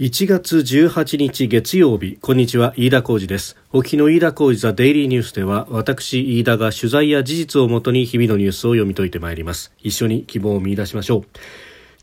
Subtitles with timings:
[0.00, 2.18] 1月18日月曜日。
[2.20, 3.56] こんにちは飯田浩二です。
[3.72, 9.72] 沖の飯田浩二ザデイリーニュースでは私飯田が取材や事実をもとに日々のニュースを読み解いてまいります。
[9.84, 11.24] 一緒に希望を見出しましょう。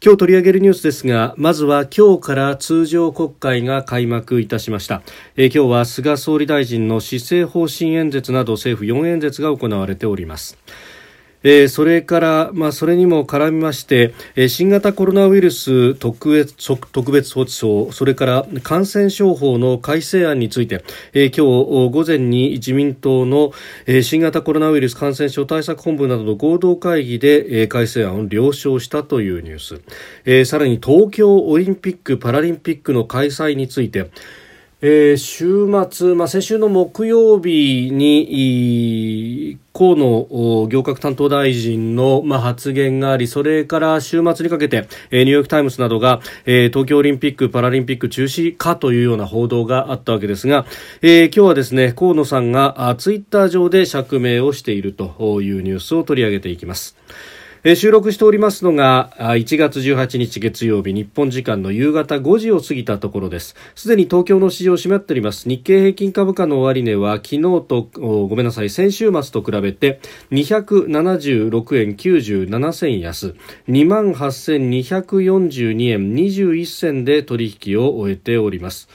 [0.02, 5.02] 今日取り上げるニュースですがまずは今日から通常国会が開幕いたしました。
[5.36, 10.58] え今日は菅総理大臣の施政方針演説など政府4演説が行われております。
[11.44, 16.56] えー、それから、まあ、それにも絡みまして、えー、新型コロナウイルス特別
[16.92, 20.84] 特別措置法それから感染症法の改正案について、
[21.14, 23.52] えー、今日午前に自民党の、
[23.86, 29.82] えー、新型コロナウイルス感染症対策本部などの合同会議で、えー、改正案を了承したというニュース、
[30.26, 34.12] えー、さらに東京オリンピック・パラリンピックの開催について
[34.84, 50.66] えー、週末、まあ、先週の木曜日に河野行革担当大臣の、まあ、発言がありそれから週末にかけて、えー、ニューヨーク・タイムズなどが、えー、東京オリンピック・パラリンピック中止かというような報道があったわけですが、
[51.04, 56.98] えー、今日はですね河野さんがツイッター上で釈明をしているというニュースを取り上げていきます。
[57.64, 63.56] えー、収録しておりますのが1月18日月曜日日本時間の夕方5時を過ぎたところです。
[63.76, 65.48] すでに東京の市場を閉まっております。
[65.48, 70.00] 日経平均株価の終値は昨日とごめんなさい先週末と比べて
[70.32, 73.36] 276円97銭安。
[73.68, 78.90] 28,242円21銭で取引を終えております。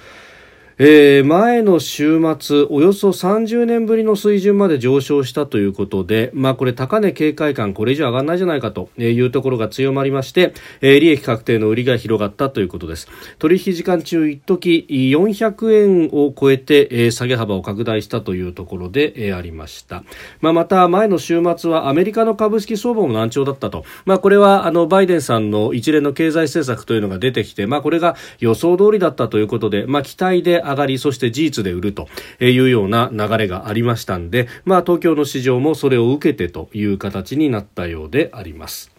[0.79, 10.53] えー、前の週末およそ30年ぶりの水準まで上昇したということで、まあ、これ高値警戒感これ以上上がらないじゃないかというところが強まりまして、
[10.83, 13.09] えー、利益確定の売りが広がったということです。
[13.39, 20.05] 取引時間中一時400円を超えて、えー、下げ幅を拡大したというところで、えー、ありました、
[20.43, 32.09] まあ、また前の週末はアメリカの株式相場も難聴だったと、まあ、これはあのバイデンさんの一連の経済政策というのが出てきて、まあ、これが予想通りだったということで、まあ、期待で上がりそして事実で売ると
[32.41, 38.96] いうような流れがありましたんで、まあ、東京の市場もそれを受けてという形になったようであります。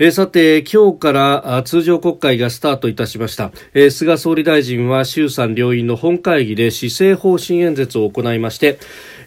[0.00, 3.50] え、さて、今日から通常国会がスタートいたしました。
[3.74, 8.78] え、菅総理大臣は衆参両院の本会議で施政方針演説を行いまして、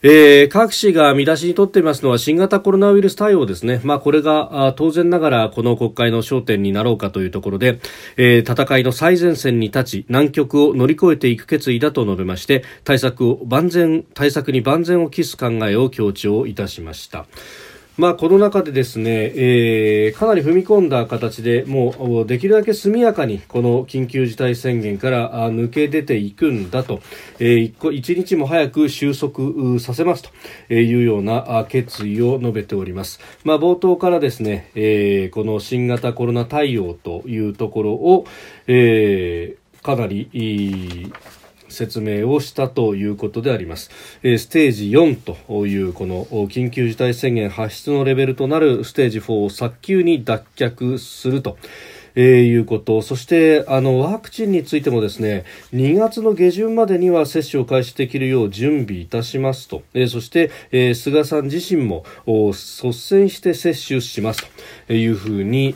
[0.01, 3.81] えー、各紙が見出しにとっていますのは新型コロナウイルス対応ですね。
[3.83, 7.81] まあ、これが当然ながらこの国会の焦点になろうかというところで、
[8.15, 17.25] えー、戦いの最前線に立ち、難局を乗り越えていく決意だと述べまして、対策を万全、対策に万全を期す考えを強調いたしました。
[18.01, 26.99] まあ、この中でですね、えー、かなり踏み込んだ形でもうできるだけ速やかにこの緊急事態宣言から抜け出ていくんだと、
[27.37, 33.19] えー、一日も早く収束させますというような決意を述べております。
[33.43, 38.25] まあ、冒頭からですね、えー、この新型コロナ対応というところを、
[38.65, 41.13] えー、かなりいい
[41.71, 43.89] 説明をしたということであります。
[44.23, 51.57] えステージ4というこの緊急事態宣言発出のレベルとなるステージ4を早急に脱却すると。
[52.15, 64.45] えー、いうこと、そしてあのワクチンについてもですね2月の下旬までには接種を開始できるよう準備いたしますと、えー、そして、えー、菅さん自身も率先して接種します
[64.87, 65.75] というふうに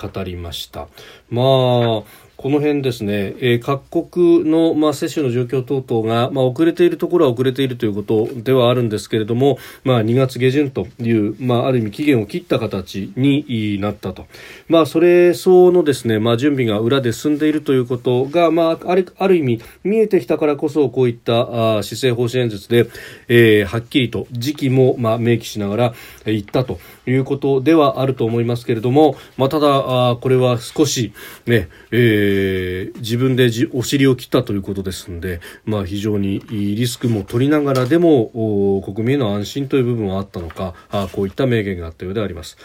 [0.00, 0.88] 語りました。
[1.30, 14.26] まあこの辺ですね、えー、各国の、まあ、接種の状況等々が、まあ、遅れているところは遅れているということではあるんですけれども、まあ、2月下旬という、まあ、ある意味期限を切った形になったと、
[14.68, 22.90] まあ、それ相応のですね、まあ、準備が裏で進んでいるということが、まあ、あるある意味見えてきたからこそこういったあ施政方針演説で、
[23.28, 25.94] えー、はっきりと時期も、まあ、明記しながら
[26.26, 26.78] 言ったと。
[27.06, 31.12] いうことではあると思いますけれども、まあ、ただあこれは少し
[31.46, 42.56] ね、えー、自分でお尻を切ったということですので、まあ、非常にリスクも取りながらでも国民への安心という部分はあったのかあこういった明言があったようであります。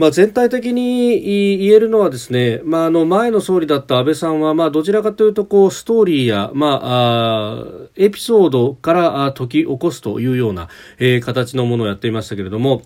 [0.00, 1.20] まあ、全体的に
[1.58, 7.64] 言えるのはですね、まあ、あの前の総理だった安倍さんは、まあ、どちらかというとこうストーリーや、まあ、あ
[7.96, 12.80] エピソードから解き起こすというような、えー、形のものをやっていましたけれども、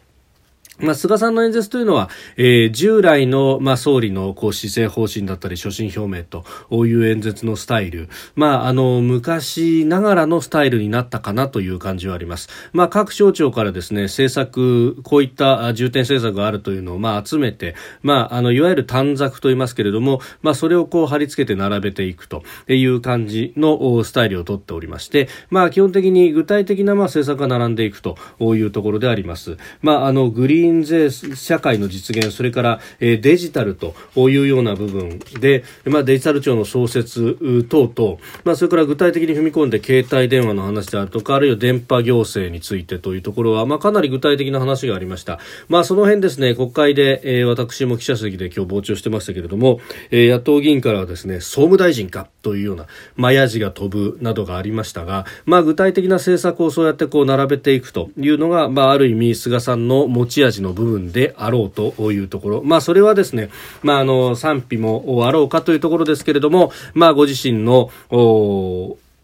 [0.78, 6.44] まあ、菅さんの演説というのは、えー、従来の、まあ、総理のこう施政方針だったり所信表明と
[6.84, 12.48] いう演説のスタイル、まあ、あの昔ながらのスタイルになったかなという感じはあります。
[12.72, 29.56] まあ、各省庁からですね政策こういった重点政策があるというのを、まあ、集めて、まあ、あのいわゆる短冊と言いますけれども、まあ、それをこう貼り付けて並べていくという感じのスタイルをとっておりまして、まあ、基本的に具体的なまあ政策が並んでいくというところであります。
[29.80, 45.38] まあ、あのグリー印税社会の実現、それから、え、デジタルというような部分で、まあ、デジタル庁の創設等々、まあ、それから具体的に踏み込んで携帯電話の話であるとか、あるいは電波行政についてというところは、まあ、かなり具体的な話がありました。
[45.68, 49.80] まあ、その辺ですね、国会で、えー、私も記者席で今日傍聴してましたけれども、
[50.10, 62.62] えー、野党議員からはですね、総務大臣かというような、まあ、やじが飛ぶなどがありましたが、まあ、具体的な政策をそうやってこう並べていくというのが、まあ、ある意味、菅さんの持ち味の部分であろうというところ。
[62.62, 63.50] まあ、それはですね、
[63.82, 67.90] まあ、あの、賛否もあろうかというところですけれども、まあ、ご自身の、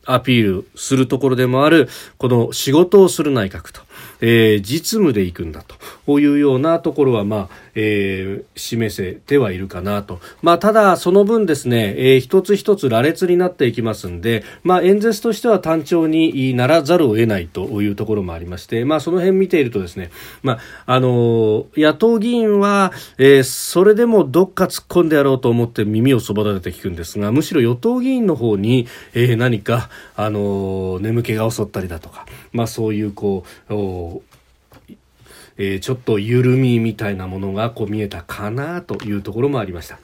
[0.06, 1.88] アピールするところでもある、
[2.18, 3.82] この仕事をする内閣と。
[4.20, 5.76] えー、実務で行くんだと
[6.08, 20.10] いうようなところは、まあえー、示せてはいるかなと、まあ、ただ、その分ですね、えー、一つ一つ羅列になっていきますんで、まあ、演説としては単調にならざるを得ないというところもありまして、まあ、その辺見ているとですね、
[20.42, 33.74] まあ、あの野党議員は、えー、それでもどっか突っ込んでやろうと思って耳をそば立てて聞くんですが、むしろ与党議員の方に、えー、何か、あの眠気が襲ったりだとか、まあ、そういうこう
[35.62, 39.98] えー、ちょっと緩みみたいなものがこう見えたかなというところもありました。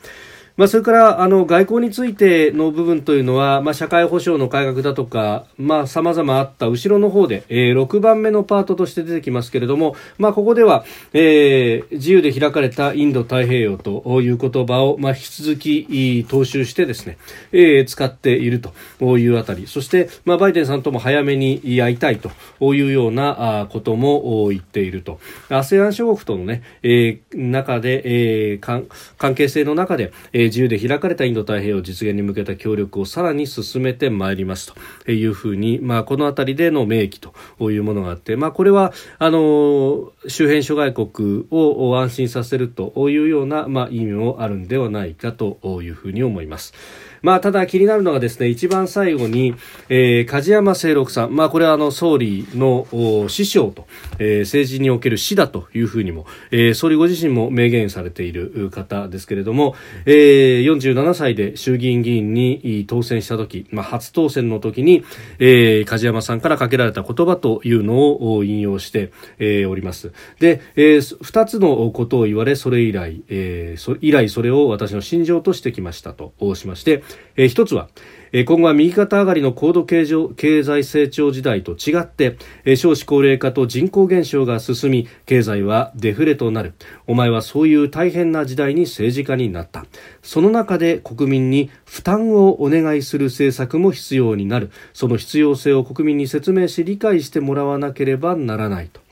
[0.56, 15.87] まあ、それからあの外交についての部分というのは、まあ、社会保障の改革だとか、まあ、様々あった後ろの方で、えー、6番目のパートとして出てきますけれども、まあ、ここでは、えー、自由で開かれたインド太平洋という言葉を、まあ、引き続き
[16.26, 17.19] 踏襲してですね、
[17.53, 18.62] えー、使っている
[18.99, 22.31] というあたり、そして、まあ、バイデンさんとも早めに会いたいと
[22.75, 25.20] いうようなあことも言っていると。
[25.50, 28.88] ASEAN 諸国とのね、えー、中で、えー、
[29.19, 34.72] 関係性の中で、えー自由で開かれたインド太平洋実現に向けた協力をさらに進めてまいります
[35.04, 37.34] というふうに、まあ、この辺りでの明記と
[37.70, 46.75] いうものがあって、まあ、これはあの周辺諸外国を安心させるというような、まあ、意味もあるんではないかというふうに思います。
[47.22, 49.54] まあ、ただ気になるのがですね、一番最後に、
[49.88, 52.86] えー、梶山清六さん、まあ、これはあの、総理の
[53.28, 53.86] 師匠と、
[54.18, 59.74] えー、政治における師だというふうにも、えー、総理ご自身も明言されている方ですけれども、
[60.04, 65.04] えー、47歳で衆議院議員に当選した時、まあ、初当選の時に、
[65.38, 70.12] えー、梶山さんからかけられた言葉というのを引用して、えー、おります。
[70.38, 77.02] で、えー、二つのことを言われ、それ以来、えー、そ以来それを私の心情としてきましたとしまして、
[77.36, 77.88] えー、一つは、
[78.32, 86.74] え、今後は右肩上がりの高度経済成長時代と違って、えー、少子高齢化と人口減少が進み経済はデフレとなる。
[87.06, 89.86] お前はそういう大変な時代に政治家になった。
[90.22, 94.70] その中で国民に負担をお願いする政策も必要になる。
[94.92, 99.06] その必要性を国民に説明し理解してもらわなければならないと。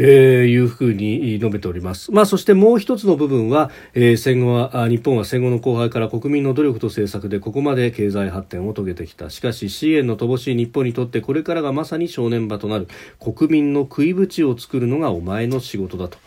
[0.00, 2.12] えー、いうふうに述べております。
[2.12, 9.28] まあ、そしてもう一つの部分は、えー、戦後は、日本は戦後の後輩から国民の努力と政策でここまで経済発展を遂げてきた。
[9.28, 12.86] しかし、支援の乏しい日本にとってこれからがまさに正念場となる。
[13.18, 16.18] 国民の食い縁を作るのがお前の仕事だと。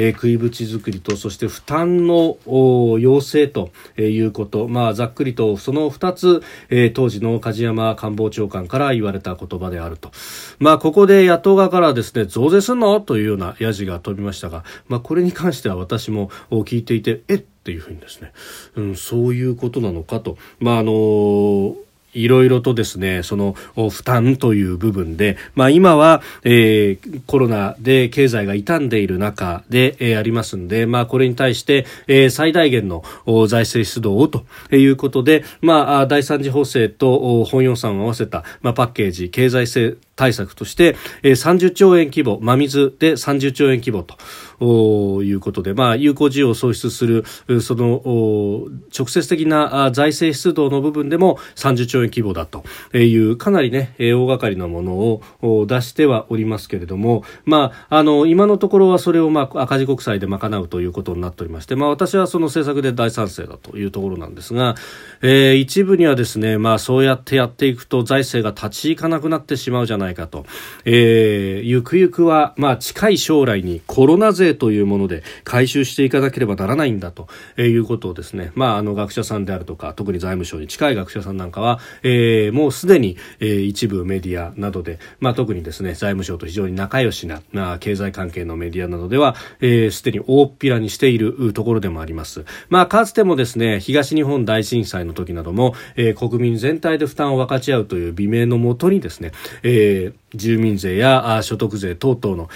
[0.00, 10.12] えー、食い縁作りとそして負担の要請ということ、まあ、ざっくりとその2つ、えー、当時の梶山官房長官から言われた言葉であると、
[10.60, 13.00] まあ、ここで野党側からですね増税すんの？
[13.00, 17.38] というようなやじが飛びましたが、まあ、これに関しては私も聞いていてえっ？
[17.38, 18.32] っていうふうにですね、
[18.76, 33.02] うん、そういうことなのかと、まああのーいろいろとですね、その負担という部分で、まあ今は、えー、コロナで経済が傷んでいる中で、えー、ありますんで、まあこれに対して、えー、最大限の
[33.46, 44.16] 財政出動をということで、まあ第三次補正と本予算を合わせた、まあ、パッケージ、経済性対策として、えー、30兆円規模、真水で30兆円規模と。
[44.60, 47.24] いうことで、まあ、有効需要を創出する、
[47.60, 52.64] その、直接的な財政出動の部分でも30兆円規模だと
[52.96, 64.74] いう、かなりね、大掛かりなものを出してはおりますけれども、まあ、あの、今のところはそれを、まあ、赤字国債で賄うということになっておりまして、まあ、私はその政策で大賛成だというところなんですが、
[65.22, 70.46] えー、一部にはですね、まあ、そうやってやっていくと財政が立ち行かなくなってしまうじゃないないかと、
[70.84, 92.44] えー、ゆくゆくは、まあ、近い将来にコロナ税というもので回収していかなければならないんだとえいうことをですね、まあ、あの学者さんであるとか特に財務省に近い学者さんなんかは、えー、もうすでに、えー、一部メディアなどで、まあ、特にですね財務省と非常に仲良しな、まあ、経済関係のメディアなどではすで、えー、に大っぴらにしているところでもあります。
[92.68, 102.48] まあ、かつてもですね東日本大震災の時なども、えー、国民全体で負担を分かち合うという美名のもとにですね、えーで住民税や所得税等々の、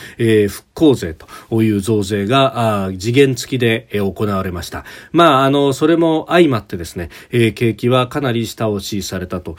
[0.49, 4.85] 復興税という増税が次元付きで、行われました。
[5.13, 9.57] まあ、あの、それも相まってですね、景気はかなり下押しされたと。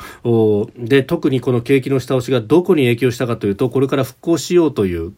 [0.78, 5.12] で、特にこの景気の下押しがどこに影響したかというと、これから復興しようという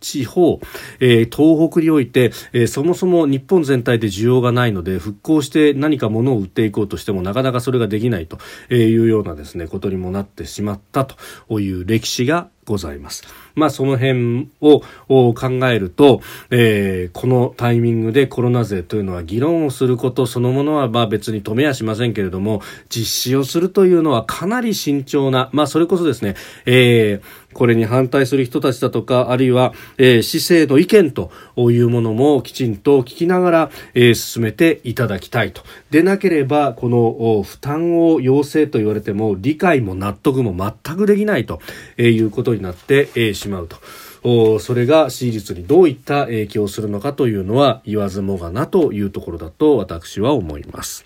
[0.00, 0.60] 地方、
[0.98, 2.32] 東北において、
[2.66, 8.38] そもそも日本全体で需要がないので、復興して何か物を売っていこうとしてもなかなかそれができないと
[8.74, 13.22] いうようなですね、ことにもなってしまったという歴史がございます。
[13.54, 15.34] まあその辺を考
[15.68, 26.34] えると、えー、このタイミングでコロナ税というのは議論をすることそのものはまあ別に止めやしませんけれども、実施をするというのはかなり慎重な、まあそれこそですね、
[26.66, 35.62] えー、これに反対する人たちだとか、あるいは、えー、市政の意見というものもきちんと聞きながら、えー、進めていただきたいと。
[35.90, 40.54] でなければ、この負担を要請と言われても、理解も納得も
[40.84, 41.60] 全くできないと
[41.98, 44.58] いうことになって、えー、しまうと。
[44.60, 51.04] それが支持率にどういった影響をするのかというのは言わずもがなというところだと私は思います。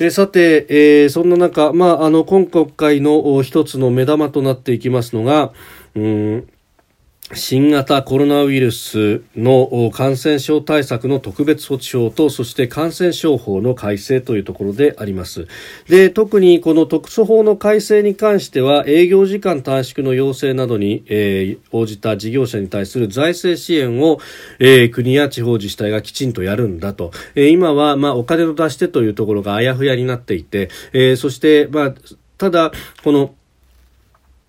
[0.00, 5.52] えさて、えー、そんな中、まあ、あの今国会の一つの目玉となっていきますのが、
[5.94, 6.48] うん
[7.32, 15.46] 新型コロナウイルスの感染症対策の特別措置法とそして感染症法の改正というところであります。
[15.88, 24.18] で特にこの特措法の改正に関しては営業時間短縮の要請などに、えー、応じた事業者に対する財政支援を、
[24.58, 31.94] えー、国や地方自治体がきちんとやるんだと、えー、今は、まあ、お金を出してというところがあやふやになっていて、えー、そして、まあ、
[32.38, 32.72] ただ
[33.04, 33.34] この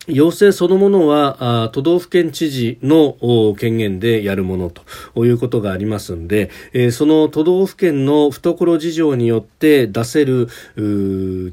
[0.08, 3.16] 要請そのものは都道府県知事の
[3.56, 4.72] 権限でやるもの
[5.14, 6.50] ということがありますので、
[6.92, 10.48] その都道府県の懐事情によって出せる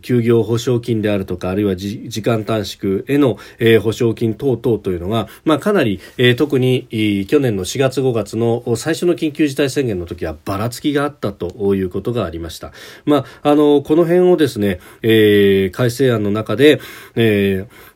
[0.00, 3.38] 休業保証金であるとかあるいは時間短縮への、
[3.82, 6.00] 保証金等々というのが、まあ、かなり、
[6.38, 12.72] 特に去年の4月5月の最初の緊急事態宣言の時はばらつきがあったということがありました。
[13.04, 16.80] まあ、あのこの辺をですね、えー、改正案の中で、
[17.14, 17.87] えー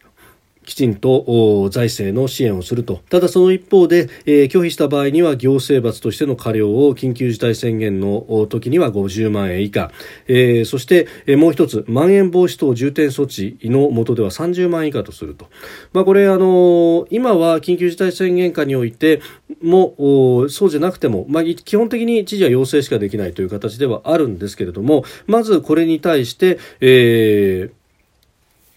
[0.72, 3.02] きちんと財政の支援をすると。
[3.10, 9.90] ただその一方で、えー、拒否した場合には行政罰としての過料を緊急事態宣言の時には50万円以下。
[10.28, 15.48] えー、そして、えー、もう一つ、まん延防止等重点措置の下では30万円以下とすると。
[15.92, 19.20] まあこれ、あの今は緊急事態宣言下において
[19.60, 27.72] も、そうじゃなくても、まあ基本的に知事は要請しかできないという形ではあるんですけれども、まずこれに対して、えー、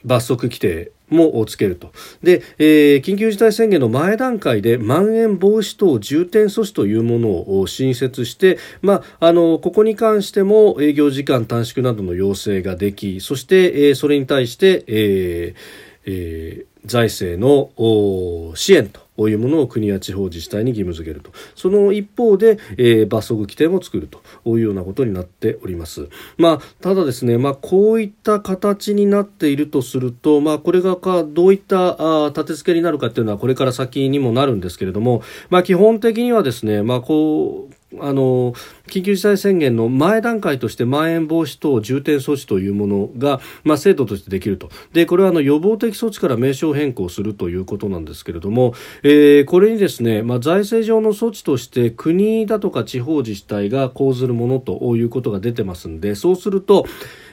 [0.04, 1.92] 罰則規定もつけると。
[2.24, 26.10] で、えー、緊急事態宣言の前段階で、まん延防止等重点措置というものを新設して、まあ、あの、ここに関しても営業時間短縮などの要請ができ、そして、えー、それに対して、えーえー、財政の支援とういうものを国や地方自治体に義務付けるとその一方で、えー、罰則規定も作るというようなことになっております。
[26.38, 38.54] まあ、ただですね、まあ、こういった形になっているとすると、まあ、これがかどういったあ立て付けになるかっていうのはこれから先にもなるんですけれども、まあ、基本的にはですね、まあ、こうあの
[38.88, 44.70] 緊急事態宣言の前段階としてまん延防止等重点措置というものが、まあ、制度としてできると。
[44.94, 48.74] でこれはあの予防的措置から名称変更するということなんですけれども、
[49.04, 56.86] えー、これにですね、まあ、財政上の措置として国だとか地方自治体が講ずるものということが出てますんでそうすると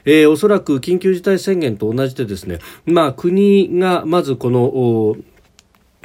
[0.04, 5.16] えー、おそらく緊急事態宣言と同じでですね、まあ、国がまずこの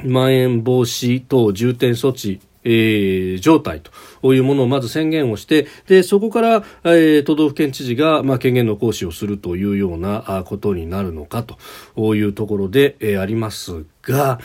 [0.04, 3.90] まん延防止等重点措置えー、状態と。
[4.22, 11.44] いうものをまず宣言をしてでそこから、えー、都道府県知事が、まあ、権限の行使をするというようなことになるのか
[11.96, 14.40] というところで、えー、ありますが、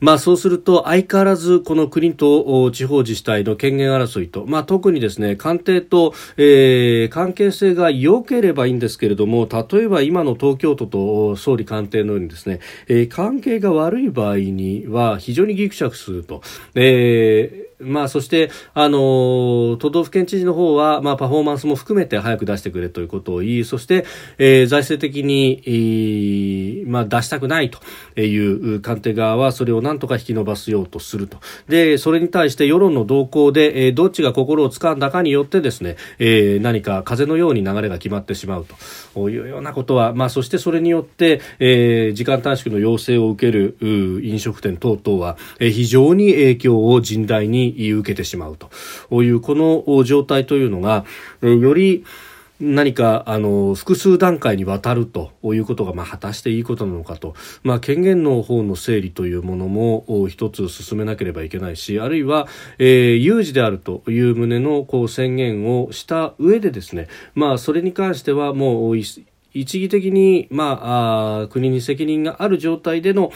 [0.00, 16.42] まあそうすると相変わらずこの国と地方自治体の権限争いと、まあ特にですね、官邸と、えー、関係性が良ければいいんですけれども、例えば今の東京都と総理官邸のようにですね、えー、関係が悪い場合には非常にギクシャクすると、
[16.74, 24.04] えーまあ、そして、あの、都道府県知事の方は、まあ、パフォーマンスも含めて早く出してくれということを言い、そして、
[24.38, 31.38] えー、財政的に、えー、まあ、出したくないという官邸側は、それをなんとか引き伸ばすようとすると。
[31.68, 38.66] で、それに対して世論の動向で、えー、どっちが心を掴んだかによってですね、えー、何か風のように流れが決まってしまう
[39.14, 49.22] というようなことは、まあ、そしてそれによって、えー、時間短縮の要請を受ける飲食店等々は、えー、非常に影響を甚大に受けてしまうと。
[49.22, 51.04] いうこの状態というのが、
[51.42, 52.04] より
[52.60, 62.46] 何かあの複数段階にわたるということが、まあ、果たしていいことなのかと、まあ、権限の方の整理というものも一つ進めなければいけないしあるいは、
[62.78, 73.32] えー、有事であるという旨のこう宣言をした上でですね、まあ、それに関してはもう一義的に、まあ、あ国に責任がある状態での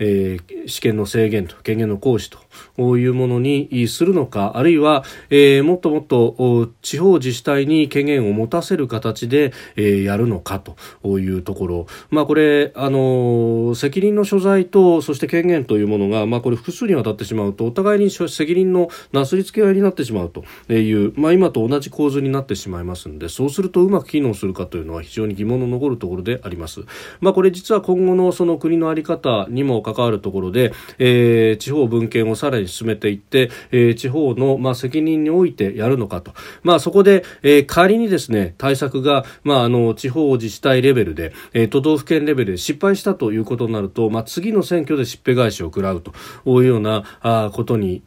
[0.00, 2.38] えー、試験の制限と権限の行使と
[2.78, 26.82] いうものにするのかあるいは、えー、もっともっと地方自治体に権限を持たせる形で、えー、やるのかというところ、まあ、これ、あの責任の所在とそして権限というものが、まあ、これ複数にわたってしまうとお互いに責任のなすりつけ合いになってしまうという、まあ、今と同じ構図になってしまいますのでそうするとうまく機能するかというのは非常に疑問の残るところであります。
[27.20, 36.32] まあ、これ実は今後のその国の在り方にも関わるところで、えー、地方分権をさらに進めていって、えー、地方の、まあ、責任においてやるのかと、
[36.62, 46.12] まあ、そこで、えー、仮にですね対策が、まあ、あの地方自治体レベルで、えー、都道府県レベルで失敗したということになると、まあ、次の選挙でしっぺ返しを食らうと
[46.46, 48.02] いうようなあことに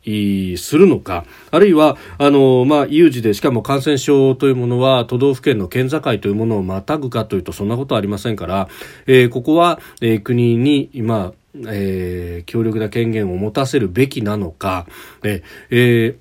[0.57, 1.25] するのか。
[1.51, 8.69] あるいはあの、まあ、有事でしかも感染症というものは都道府県の県境というものをまたぐかというとそんなことはありませんから、
[9.07, 14.87] えー、ここは、えー、国に、まあえー、強力な権限を持たせるべきなのか、
[15.23, 16.15] えー、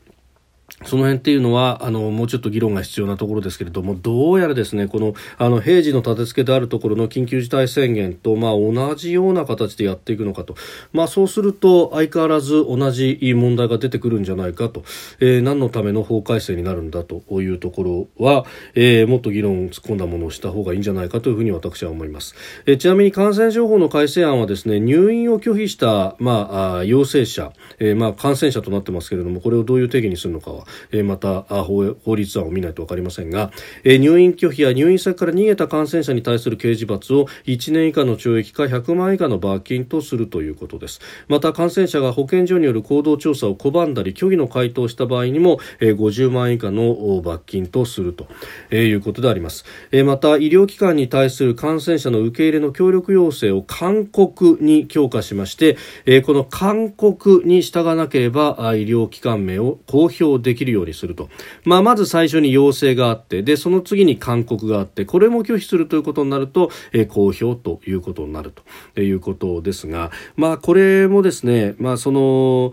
[0.84, 10.54] その辺っていうのはあのもうちょっと議論が必要なところですけれどもどうやらですねこのあの平時の立て付けであるところの緊急事態宣言と、まあ、同じような形でやっていくのかと、
[10.92, 14.82] まあ、そうすると相変わらず同じ問題が出てくるんじゃないかと、
[15.20, 17.82] えー、何のための法改正になるんだというとこ
[18.16, 22.34] ろは、えー、もっと議論を突っ込んだものをした方がいいんじゃないかというふうに私は思います、
[22.64, 33.50] えー、ちなみに感染症法の改正案はですね入院を拒否した、まあ、陽性者、えーまあ、感染者となってますけれどもこれをどういう定義にするのかはえまた法法律案を見ないと分かりませんが、
[33.84, 41.00] え入院拒否や入院先から逃げた感染者に対する刑事罰を1年以下の懲役か100万円以下の罰金とするということです。
[41.28, 48.26] また感染者が保健所による行動調査を拒んだり虚偽の回答をした場合にも、え50万円以下の罰金とすると、
[48.70, 61.28] えいうことであります、えまた医療機関に対する感染者の受け入れの協力要請を勧告に強化しまして、えこの勧告に従わなければ医療機関名を公表できるようにすると、
[61.64, 68.62] まあ、まず最初に要請があってでその次に勧告があってこれも拒否するということになると、えー、公表ということになると。
[69.00, 72.72] いうことですが、まあ、これもですね、まあその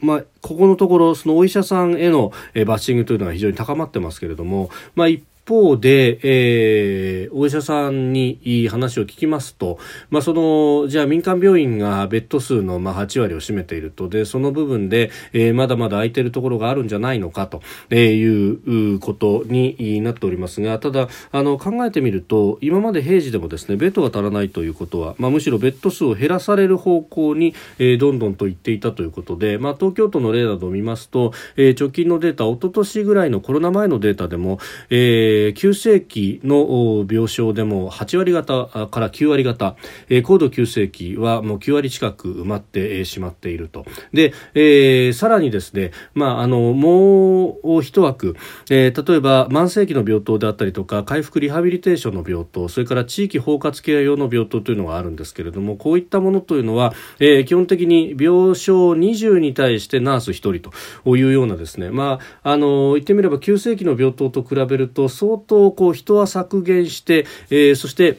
[0.00, 2.32] まあ、ここのところそのお医者さんへの
[2.66, 9.78] バッシングというのは非常に高まってますけれども、まあ、一方で、えー、お医者さんにいい話を聞きますと、
[10.10, 14.08] まあ、そのじゃあ民間病院がベッド数のまあ8割を占めていると。
[14.08, 17.62] でその部分で、えー、まだまだ空いてるところがあるんじゃないのかと
[17.94, 34.58] いうことになっておりますがただあの考えてみると今まで平時でもですねベッドが足らないということは、まあ、むしろベッド数を減らされる方向に、えー、どんどんと言っていたということで、まあ、東京都の例などを見ますと、えー、直近のデータ一昨年ぐらいのコロナ前のデータでも、
[34.90, 39.76] えーえー、急性期の病床でも8割方から9割方、
[40.08, 43.84] えー、高度急性期はもう9割近く埋まってしまっていると。
[44.12, 48.36] で、えー、さらにですね、まあ、あの、もう一枠、
[48.70, 60.70] えー、例えば慢性期の病棟であったりとか、回復リハビリテーションの病棟、それから地域包括ケア用の病棟というのがあるんですけれども、こういったものというのは、えー、基本的に病床20に対してナース1人
[61.04, 68.18] というようなですね、まあ、あの、言ってみれば急性期の病棟と比べると、そう相当こう人は削減して、えー、そして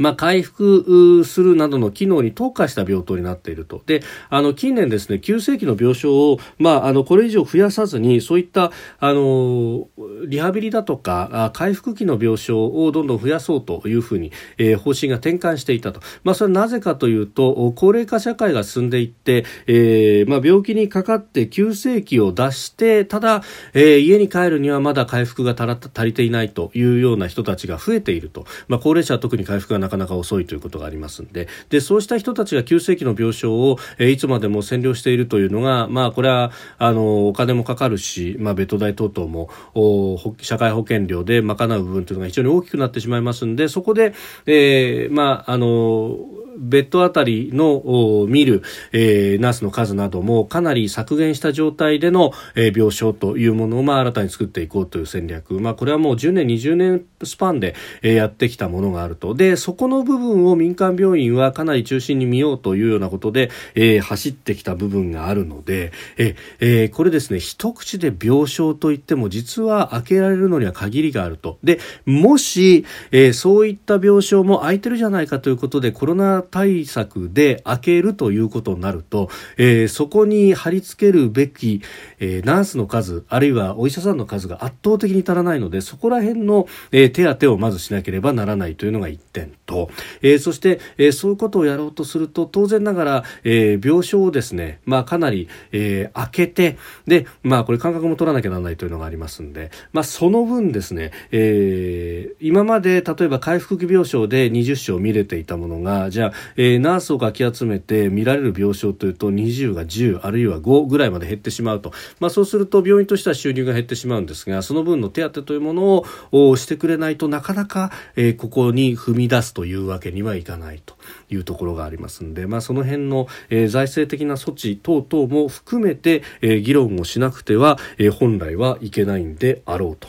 [0.00, 3.82] まあ、回復するなどの機能に特化した病棟になっていると。
[3.84, 9.88] で、あの、近年ですね、急性期の病床を、まあ、あの、これ以上増やさずに、そういった、あの、
[10.26, 16.00] リハビリだとか、回復期の病床をどんどん増やそうというふうに、えー、方針が転換していたと。
[16.24, 23.42] まあ、それはなぜかというと、高齢化社会が進んでいって、えー、まあ、病気にかかって急性期を出して、ただ、
[23.74, 28.46] えー、家に帰るにはまだ回復が足りていないというような人たちが増えていると。
[28.68, 31.48] まあ、高齢者は特に回復がなかなか遅いということがありますんで。
[31.68, 44.14] でそうした人たちが急性期の病床を、え、いつまでも占領しているというのが、まあ、これはあのお金もかかるし、まあ、ベッド代等々もお社会保険料で賄う部分というのが非常に大きくなってしまいますんでそこで、
[44.46, 46.16] えーまあ、あの
[46.60, 59.34] ベッドあたりの見る、えー、ナースの数などもかなり削減した状態での、えー、病床というものを、まあ、新たに作っていこうという戦略、まあ、これはもう10年、20年スパンで、えー、やってきたものがあると。
[59.34, 71.58] でそこの部分を民間病院はかなり中心に見ようというようなことで、えー、走ってきた部分があるので、ええー、これですね一口で病床といっても実は開けられるのには限りがあると。
[71.62, 81.82] でもし、えー、そういった病床も空いてるじゃないかということでコロナ対策で開けるということになると、えー、そこに貼り付けるべき、
[82.18, 89.90] えー、ナースの数あるいはお医者さんの数が圧倒的に足らないのでそこら辺の、えー、手当てをまずしなければならないというのが1点と、
[90.22, 120.94] え、そして、え、そういうことをやろうとすると当然ながら、え、病床をですね、まあ、かなり、え、開けてで、まあ、これ間隔も取らなきゃならないというのがありますんで、まあ、その分ですね、え、今まで例えば回復期病床で20床見れていたものがじゃあ、えー、ナースをかき集めて見られる病床というと20が10あるいは5ぐらいまで減ってしまうと、まあ、そうすると病院としては収入が減ってしまうんですがその分の手当というものをしてくれないとなかなか、えー、ここに踏み出すというわけにはいかないと。
[121.30, 130.08] いうところがありますので、まあ、その辺の、えー、財政的な措置等々も含めて、えー、議論をしなくては、えー、本来はいけないんであろうと。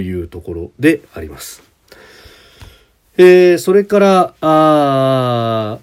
[0.00, 1.69] いうところであります。
[3.22, 5.78] えー、それからあ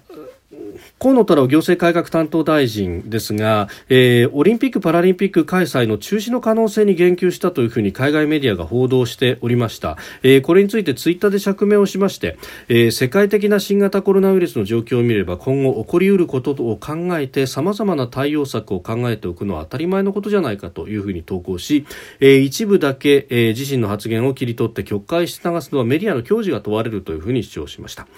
[1.00, 12.36] 河野太郎行政改革担当大臣ですが、えー、オリンピック・パラリンピック開催の中止の可能性に言及したというふうに海外メディアが報道しておりました、えー、これについてツイッターで釈明をしまして、
[12.68, 21.86] えー、世界的な新型コロナウイルスの状況を見れば今後起こりうることを考えてさまざまな対応策を考えておくのは当たり前のことじゃないかというふうに投稿し、
[22.18, 28.08] えー、一部だけ、えー、自身の発言を切り取って曲解して流すのはメディアの矜持が問われるというふうに主張しました。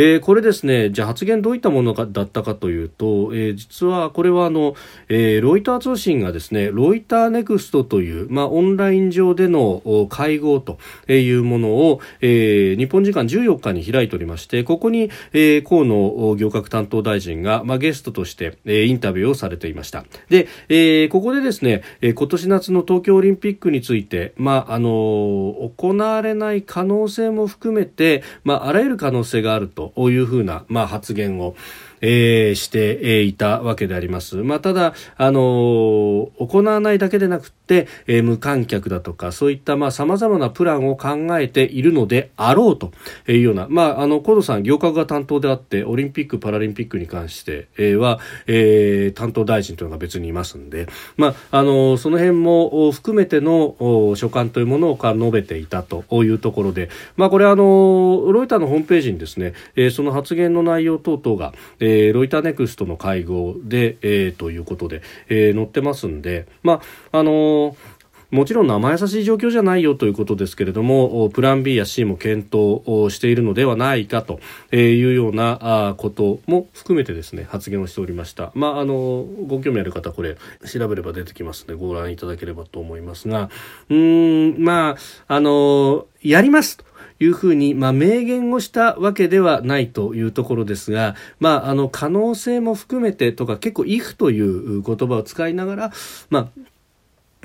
[0.00, 4.76] えー、これですね、じゃあ発言どういったものだったかというと、えー、実はこれはあの、
[5.08, 10.78] えー、ロイター通信がですね、ロイターネクストという、まあ、オンライン上での会合と
[11.12, 20.04] いうものを、えー、日本時間14日に開いておりまして、ここに、えー、河野行革担当大臣が、まあ、ゲストとして、えー、インタビューをされていました。
[20.28, 31.54] で、えー、ここでですね、えー、今年夏の東京オリンピックについて、まあ、あの、行われない可能性も含めて、まあ、あらゆる可能性があるというふうな、まあ、発言を、
[32.00, 34.36] えー、していたわけであります。
[34.36, 42.92] まあ、ただ、あの、行わないだけでなくて、えー、無観客だとか、そういった、まあ、様々なプランを考えているのであろうと
[43.28, 53.76] いうような、まあ、あの、河野さん、業界が担当であって、オリンピック・パラリンピックに関して、は、えー、担当大臣というのが別にいますんで、まあ、あの、その辺も含めての
[54.16, 67.98] 所感というものを述べていたというところで、まあ、これあの、ロイターのホームページにですね、えー、その発言の内容等々が、ええー、ロイターネクストの会合で、えー、ということで、えー、載ってますんで、まあ、あのー
[68.30, 74.38] もちろん生優しい状況じゃないよということですけれども、プラン B や C も検討しているのではないかと
[74.76, 78.52] いうようなことも含めてですね、発言をしておりました。
[78.54, 83.48] まあ、あの、ご興味ある方、これ調べれば出てきますので、ご覧いただければと思いますが、
[83.88, 86.84] うん、まあ、あの、やりますと。
[87.20, 95.92] いうふうに、まあ、明言をしたわけではないというところですが、まあ、あの可能性も含めてとか結構 if という言葉を使いながら、
[96.30, 96.48] まあ、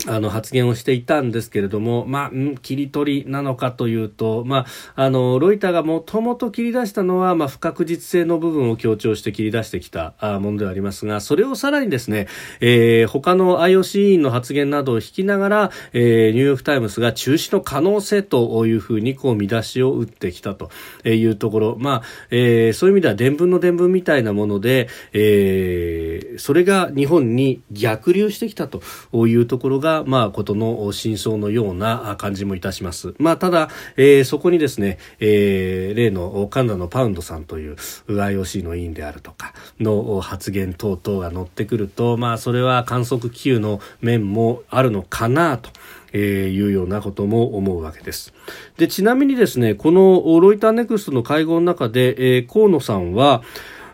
[0.07, 12.27] あの発言をしていたんですけれども、まあ、ん切り取りなのかというと、まあ、あの、ロイターがもともと切り出したのは、まあ、不確実性の部分を強調して切り出してきたものではありますが、それをさらにですね、
[12.59, 20.71] えー、他の IOC 委員の発言などを引きながら、えー、ニューヨークタイムズが中止の可能性というふうに、こう、見出しを打ってきたと
[21.07, 28.81] いうところ、まあ、えー、そういう意味では伝聞の伝聞みたいなもので、えー、それが日本に逆流してきたと
[29.27, 33.13] いうところが、がまあ、ことの真相のような感じもいたします。
[33.19, 37.75] まあ、ただ、えー、そこにですね、えー、例のカナダのパウンドさんという
[38.07, 45.69] IOC の委員であるとかの発言等々が乗ってくると、まあ、それは観測気球の面もあるのかなと。
[46.15, 48.33] えー、いうようなことも思うわけです。
[48.77, 53.41] で、ちなみにですね、このロイターネクストの会合の中で、えー、河野さんは、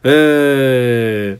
[0.04, 1.40] え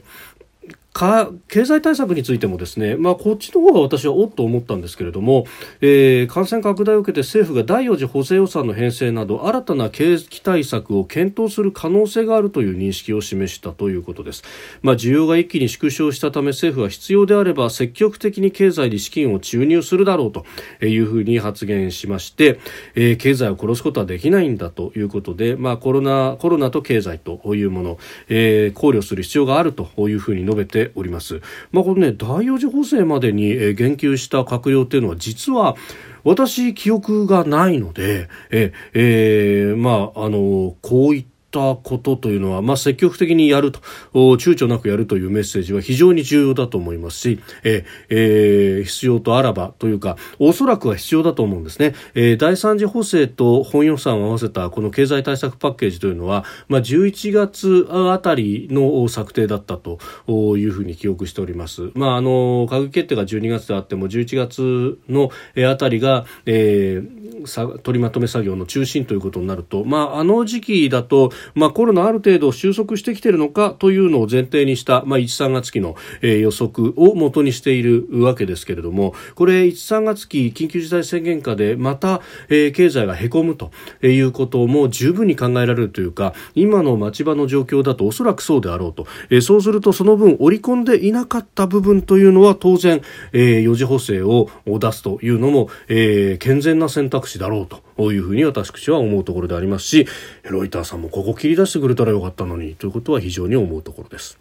[0.92, 5.46] か経済対策についてもですね、まあ、こっちの方が私はおっと思ったんですけれども、
[5.80, 14.42] えー、感染拡大を受けて政府が第4次補正予算の編成など新たな経済対策を検討する可能性があるという認識を示したということです、
[14.82, 20.44] まあ、需要が一気に縮小したため政府は必要であれば積極的に経済に資金を注入するだろうと
[20.84, 22.58] いうふうに発言しまして、
[22.96, 27.98] えー、経済を殺すことはできないんだということで、まあ、コロナコロナと経済というもの、
[28.28, 31.40] えー、考慮する必要があるというふうに述べてております。
[31.72, 35.76] まあ、このね、第四次補正までに言及した閣僚っていうのは実は
[36.24, 43.80] 私記憶がないので、え、えー、まあ、あの、こういったたことというのは、まあ、積極的にやると、
[44.12, 51.94] 躊躇なくやるというメッセージは非常に重要だと思いますし、ええー、必要とあらばというか、おそらくは必要だと思うんですね。
[52.14, 61.90] えー、第三次補正と本予算を合わせたこの経済対策パッケージというのは、まあ、11月あたりの策定だったというふうに記憶しております。
[61.94, 65.30] まあ、あの、閣議決定が12月であっても、11月の
[65.68, 83.70] あたりが、えー、取りまとめ作業の中心ということになると、まあ、あの時期だと、まあ、コロナある程度収束してきているのかというのを前提にした、まあ、1、3月期の、えー、予測を元にしているわけですけれども、これ、1、3月期緊急事態宣言下でまた、えー、経済がへこむと
[84.02, 89.06] いうことも十分に考えられるというか、今の町場の状況だとおそらくそうであろうと。
[89.30, 100.06] えー、そうするとその分織り込んでいなかった部分というのは当然、えー、4次補正を出すというのも、えー、健全な選択肢だろうというふうに私は思うところでありますし、
[100.44, 104.38] ロイターさんもここ切り出してくれたらよかったのにということは非常に思うところです。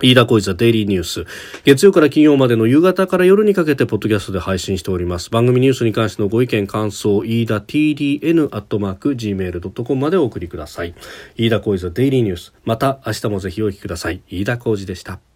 [0.00, 1.26] 飯田小泉デイリーニュース。
[1.64, 5.30] 月曜から金曜までの夕方から夜にかけてポッドキャストで配信しております。
[5.30, 10.94] 番組ニュースに関してのご意見、感想、飯田 TDN アットマーク Gmail.com までお送りください。
[11.36, 12.52] 飯田小泉デイリーニュース。
[12.64, 14.22] また明日もぜひお聞きください。
[14.28, 15.27] 飯田小泉でした。